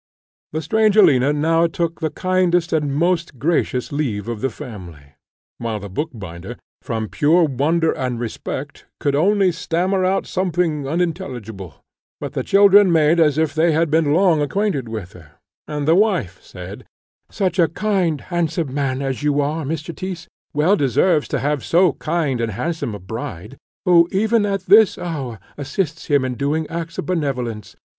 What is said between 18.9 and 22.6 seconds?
as you are, Mr. Tyss, well deserves to have so kind and